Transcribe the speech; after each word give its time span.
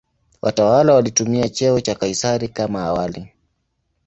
Watawala 0.41 0.93
walitumia 0.93 1.49
cheo 1.49 1.79
cha 1.81 1.95
"Kaisari" 1.95 2.47
kama 2.47 2.83
awali. 2.83 3.31